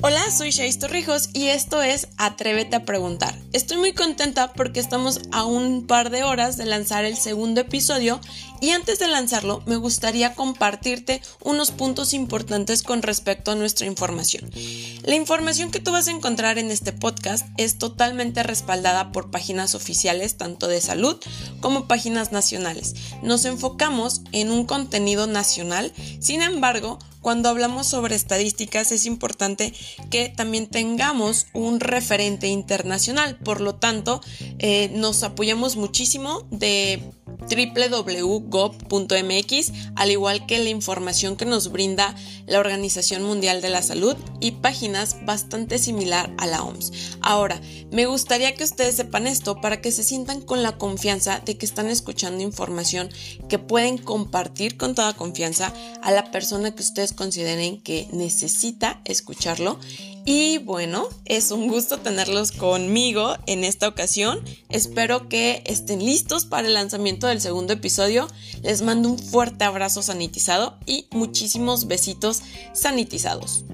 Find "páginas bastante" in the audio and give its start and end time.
44.52-45.78